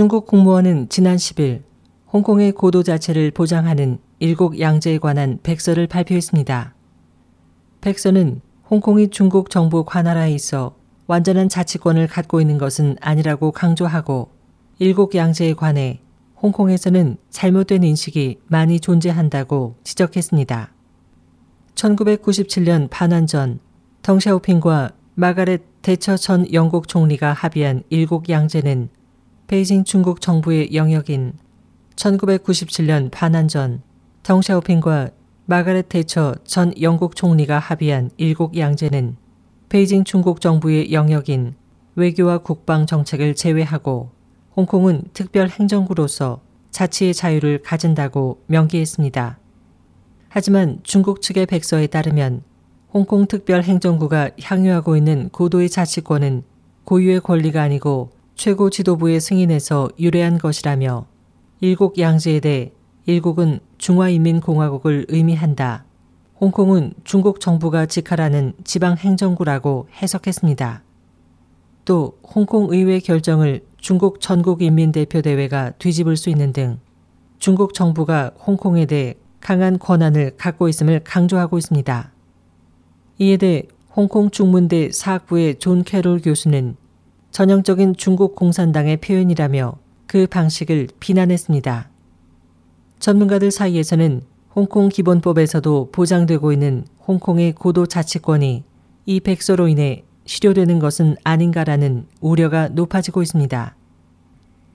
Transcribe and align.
중국 0.00 0.26
국무원은 0.26 0.88
지난 0.88 1.16
10일 1.16 1.62
홍콩의 2.10 2.52
고도 2.52 2.82
자체를 2.82 3.30
보장하는 3.32 3.98
일국 4.18 4.58
양제에 4.58 4.96
관한 4.96 5.38
백서를 5.42 5.86
발표했습니다. 5.88 6.74
백서는 7.82 8.40
홍콩이 8.70 9.08
중국 9.10 9.50
정부 9.50 9.84
관할하에 9.84 10.32
있어 10.32 10.74
완전한 11.06 11.50
자치권을 11.50 12.06
갖고 12.06 12.40
있는 12.40 12.56
것은 12.56 12.96
아니라고 13.02 13.52
강조하고 13.52 14.30
일국 14.78 15.14
양제에 15.14 15.52
관해 15.52 16.00
홍콩에서는 16.40 17.18
잘못된 17.28 17.84
인식이 17.84 18.38
많이 18.46 18.80
존재한다고 18.80 19.76
지적했습니다. 19.84 20.72
1997년 21.74 22.88
반환 22.88 23.26
전 23.26 23.60
덩샤오핑과 24.00 24.92
마가렛 25.14 25.60
대처 25.82 26.16
전 26.16 26.50
영국 26.54 26.88
총리가 26.88 27.34
합의한 27.34 27.82
일국 27.90 28.30
양제는 28.30 28.88
베이징 29.50 29.82
중국 29.82 30.20
정부의 30.20 30.76
영역인 30.76 31.32
1997년 31.96 33.10
반환 33.10 33.48
전 33.48 33.82
덩샤오핑과 34.22 35.10
마가렛 35.46 35.88
대처 35.88 36.36
전 36.44 36.72
영국 36.80 37.16
총리가 37.16 37.58
합의한 37.58 38.10
일국 38.16 38.56
양제는 38.56 39.16
베이징 39.68 40.04
중국 40.04 40.40
정부의 40.40 40.92
영역인 40.92 41.56
외교와 41.96 42.38
국방 42.38 42.86
정책을 42.86 43.34
제외하고 43.34 44.12
홍콩은 44.56 45.06
특별 45.14 45.48
행정구로서 45.48 46.42
자치의 46.70 47.12
자유를 47.12 47.62
가진다고 47.62 48.44
명기했습니다. 48.46 49.40
하지만 50.28 50.78
중국 50.84 51.22
측의 51.22 51.46
백서에 51.46 51.88
따르면 51.88 52.44
홍콩 52.92 53.26
특별 53.26 53.64
행정구가 53.64 54.30
향유하고 54.40 54.96
있는 54.96 55.28
고도의 55.30 55.70
자치권은 55.70 56.44
고유의 56.84 57.22
권리가 57.22 57.60
아니고 57.60 58.19
최고 58.40 58.70
지도부의 58.70 59.20
승인에서 59.20 59.90
유래한 59.98 60.38
것이라며 60.38 61.04
일국 61.60 61.98
양제에 61.98 62.40
대해 62.40 62.72
일국은 63.04 63.60
중화인민공화국을 63.76 65.04
의미한다. 65.10 65.84
홍콩은 66.40 66.94
중국 67.04 67.40
정부가 67.40 67.84
직할하는 67.84 68.54
지방행정구라고 68.64 69.88
해석했습니다. 69.92 70.82
또 71.84 72.18
홍콩 72.22 72.68
의회 72.70 72.98
결정을 72.98 73.60
중국 73.76 74.22
전국인민대표대회가 74.22 75.72
뒤집을 75.72 76.16
수 76.16 76.30
있는 76.30 76.54
등 76.54 76.78
중국 77.40 77.74
정부가 77.74 78.30
홍콩에 78.46 78.86
대해 78.86 79.16
강한 79.40 79.78
권한을 79.78 80.36
갖고 80.38 80.70
있음을 80.70 81.02
강조하고 81.04 81.58
있습니다. 81.58 82.10
이에 83.18 83.36
대해 83.36 83.64
홍콩 83.94 84.30
중문대 84.30 84.92
사학부의 84.92 85.58
존 85.58 85.84
캐롤 85.84 86.22
교수는 86.22 86.79
전형적인 87.40 87.96
중국 87.96 88.34
공산당의 88.34 88.98
표현이라며 88.98 89.78
그 90.06 90.26
방식을 90.26 90.88
비난했습니다. 91.00 91.88
전문가들 92.98 93.50
사이에서는 93.50 94.20
홍콩 94.54 94.90
기본법에서도 94.90 95.88
보장되고 95.90 96.52
있는 96.52 96.84
홍콩의 97.08 97.52
고도 97.52 97.86
자치권이 97.86 98.64
이 99.06 99.20
백서로 99.20 99.68
인해 99.68 100.04
실효되는 100.26 100.80
것은 100.80 101.16
아닌가라는 101.24 102.08
우려가 102.20 102.68
높아지고 102.68 103.22
있습니다. 103.22 103.74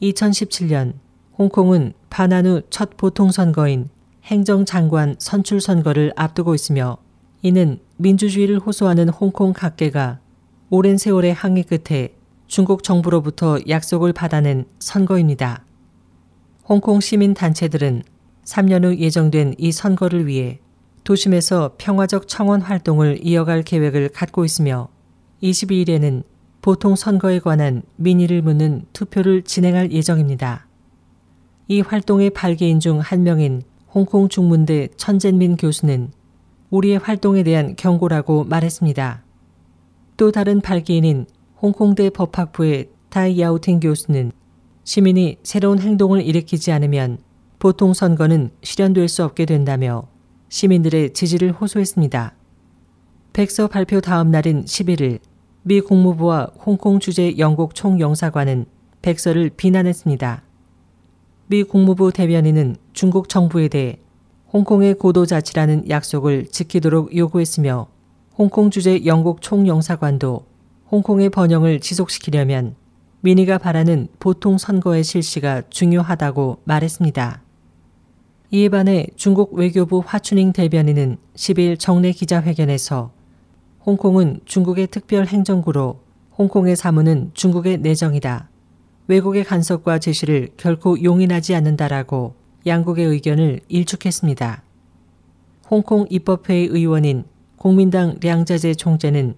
2017년 0.00 0.94
홍콩은 1.36 1.92
반환 2.08 2.46
후 2.46 2.62
첫 2.70 2.96
보통선거인 2.96 3.90
행정장관 4.24 5.16
선출 5.18 5.60
선거를 5.60 6.14
앞두고 6.16 6.54
있으며 6.54 6.96
이는 7.42 7.80
민주주의를 7.98 8.60
호소하는 8.60 9.10
홍콩 9.10 9.52
각계가 9.52 10.20
오랜 10.70 10.96
세월의 10.96 11.34
항의 11.34 11.64
끝에 11.64 12.15
중국 12.46 12.82
정부로부터 12.82 13.58
약속을 13.68 14.12
받아낸 14.12 14.64
선거입니다. 14.78 15.64
홍콩 16.68 17.00
시민 17.00 17.34
단체들은 17.34 18.02
3년 18.44 18.84
후 18.84 18.96
예정된 18.96 19.54
이 19.58 19.72
선거를 19.72 20.26
위해 20.26 20.60
도심에서 21.04 21.74
평화적 21.78 22.28
청원 22.28 22.60
활동을 22.60 23.18
이어갈 23.22 23.62
계획을 23.62 24.10
갖고 24.10 24.44
있으며 24.44 24.88
22일에는 25.42 26.22
보통 26.62 26.96
선거에 26.96 27.38
관한 27.38 27.82
민의를 27.96 28.42
묻는 28.42 28.86
투표를 28.92 29.42
진행할 29.42 29.92
예정입니다. 29.92 30.66
이 31.68 31.80
활동의 31.80 32.30
발기인 32.30 32.80
중 32.80 33.00
한 33.00 33.22
명인 33.22 33.62
홍콩 33.92 34.28
중문대 34.28 34.88
천젠민 34.96 35.56
교수는 35.56 36.10
우리의 36.70 36.98
활동에 36.98 37.42
대한 37.42 37.76
경고라고 37.76 38.44
말했습니다. 38.44 39.24
또 40.16 40.32
다른 40.32 40.60
발기인인 40.60 41.26
홍콩대 41.66 42.10
법학부의 42.10 42.90
다이야우팅 43.08 43.80
교수는 43.80 44.30
시민이 44.84 45.38
새로운 45.42 45.80
행동을 45.80 46.22
일으키지 46.22 46.70
않으면 46.70 47.18
보통 47.58 47.92
선거는 47.92 48.50
실현될 48.62 49.08
수 49.08 49.24
없게 49.24 49.46
된다며 49.46 50.06
시민들의 50.48 51.12
지지를 51.12 51.50
호소했습니다. 51.50 52.36
백서 53.32 53.66
발표 53.66 54.00
다음 54.00 54.30
날인 54.30 54.64
11일 54.64 55.18
미 55.64 55.80
국무부와 55.80 56.52
홍콩 56.64 57.00
주재 57.00 57.36
영국 57.36 57.74
총영사관은 57.74 58.66
백서를 59.02 59.50
비난했습니다. 59.50 60.44
미 61.48 61.64
국무부 61.64 62.12
대변인은 62.12 62.76
중국 62.92 63.28
정부에 63.28 63.66
대해 63.66 63.98
홍콩의 64.52 64.94
고도자치라는 64.94 65.90
약속을 65.90 66.46
지키도록 66.46 67.16
요구했으며 67.16 67.88
홍콩 68.38 68.70
주재 68.70 69.04
영국 69.04 69.42
총영사관도 69.42 70.55
홍콩의 70.90 71.30
번영을 71.30 71.80
지속시키려면 71.80 72.76
민의가 73.20 73.58
바라는 73.58 74.06
보통 74.20 74.56
선거의 74.56 75.02
실시가 75.02 75.62
중요하다고 75.68 76.60
말했습니다. 76.64 77.42
이에 78.52 78.68
반해 78.68 79.08
중국 79.16 79.54
외교부 79.54 80.00
화춘잉 80.04 80.52
대변인은 80.52 81.16
10일 81.34 81.80
정례 81.80 82.12
기자회견에서 82.12 83.10
홍콩은 83.84 84.40
중국의 84.44 84.86
특별 84.88 85.26
행정구로 85.26 86.00
홍콩의 86.38 86.76
사무는 86.76 87.32
중국의 87.34 87.78
내정이다. 87.78 88.48
외국의 89.08 89.42
간섭과 89.44 89.98
제시를 89.98 90.50
결코 90.56 91.02
용인하지 91.02 91.54
않는다라고 91.56 92.34
양국의 92.64 93.06
의견을 93.06 93.60
일축했습니다. 93.68 94.62
홍콩 95.68 96.06
입법회의 96.08 96.66
의원인 96.66 97.24
공민당 97.56 98.18
량자제 98.22 98.74
총재는 98.74 99.34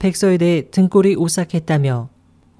백서에 0.00 0.38
대해 0.38 0.62
등골이 0.70 1.14
오싹했다며 1.16 2.08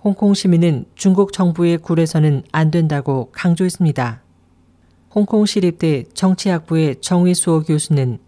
홍콩 0.04 0.34
시민은 0.34 0.84
중국 0.94 1.32
정부의 1.32 1.78
굴에서는 1.78 2.42
안 2.52 2.70
된다고 2.70 3.30
강조했습니다. 3.32 4.22
홍콩 5.14 5.46
시립대 5.46 6.04
정치학부의 6.12 6.96
정의수호 7.00 7.62
교수는 7.62 8.18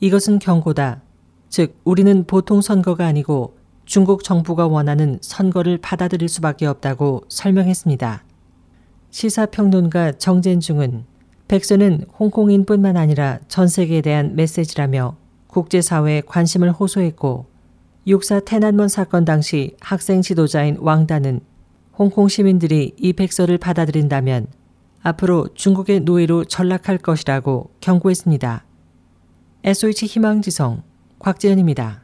이것은 0.00 0.40
경고다. 0.40 1.00
즉, 1.48 1.80
우리는 1.84 2.24
보통 2.24 2.60
선거가 2.60 3.06
아니고 3.06 3.56
중국 3.86 4.24
정부가 4.24 4.66
원하는 4.66 5.18
선거를 5.22 5.78
받아들일 5.78 6.28
수밖에 6.28 6.66
없다고 6.66 7.22
설명했습니다. 7.30 8.24
시사평론가 9.10 10.12
정젠중은 10.12 11.04
백서는 11.48 12.04
홍콩인뿐만 12.18 12.98
아니라 12.98 13.38
전 13.48 13.68
세계에 13.68 14.02
대한 14.02 14.36
메시지라며 14.36 15.16
국제사회에 15.46 16.20
관심을 16.26 16.72
호소했고 16.72 17.46
육사 18.06 18.40
톈안먼 18.40 18.88
사건 18.88 19.24
당시 19.24 19.76
학생 19.80 20.22
지도자인 20.22 20.76
왕단은 20.80 21.40
홍콩 21.98 22.28
시민들이 22.28 22.94
이 22.96 23.12
백서를 23.12 23.58
받아들인다면 23.58 24.46
앞으로 25.02 25.48
중국의 25.54 26.00
노예로 26.00 26.44
전락할 26.44 26.98
것이라고 26.98 27.70
경고했습니다. 27.80 28.64
SOH 29.64 30.06
희망지성 30.06 30.82
곽재현입니다. 31.18 32.02